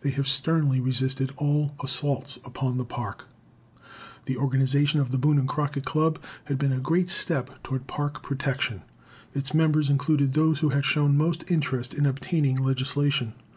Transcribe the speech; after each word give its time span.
They 0.00 0.10
have 0.10 0.26
sternly 0.26 0.80
resisted 0.80 1.32
all 1.36 1.76
assaults 1.80 2.40
upon 2.44 2.76
the 2.76 2.84
Park. 2.84 3.26
The 4.26 4.36
organization 4.36 4.98
of 4.98 5.12
the 5.12 5.16
Boone 5.16 5.38
and 5.38 5.46
Crockett 5.48 5.84
Club 5.84 6.18
had 6.46 6.58
been 6.58 6.72
a 6.72 6.80
great 6.80 7.08
step 7.08 7.62
toward 7.62 7.86
Park 7.86 8.20
protection. 8.20 8.82
Its 9.32 9.54
membership 9.54 9.92
included 9.92 10.32
those 10.34 10.58
who 10.58 10.70
had 10.70 10.84
shown 10.84 11.16
most 11.16 11.44
interest 11.48 11.94
in 11.94 12.04
obtaining 12.04 12.56
legislation. 12.58 13.34